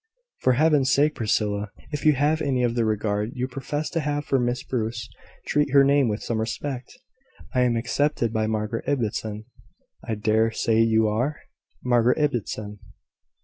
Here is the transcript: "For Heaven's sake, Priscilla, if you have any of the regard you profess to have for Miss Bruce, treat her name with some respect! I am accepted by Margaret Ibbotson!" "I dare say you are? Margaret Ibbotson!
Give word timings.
"For 0.39 0.53
Heaven's 0.53 0.91
sake, 0.91 1.13
Priscilla, 1.13 1.69
if 1.91 2.07
you 2.07 2.13
have 2.13 2.41
any 2.41 2.63
of 2.63 2.73
the 2.73 2.85
regard 2.85 3.33
you 3.35 3.47
profess 3.47 3.87
to 3.91 3.99
have 3.99 4.25
for 4.25 4.39
Miss 4.39 4.63
Bruce, 4.63 5.07
treat 5.45 5.69
her 5.73 5.83
name 5.83 6.07
with 6.07 6.23
some 6.23 6.39
respect! 6.39 6.97
I 7.53 7.61
am 7.61 7.75
accepted 7.77 8.33
by 8.33 8.47
Margaret 8.47 8.85
Ibbotson!" 8.87 9.45
"I 10.03 10.15
dare 10.15 10.49
say 10.49 10.79
you 10.81 11.07
are? 11.07 11.35
Margaret 11.83 12.17
Ibbotson! 12.17 12.79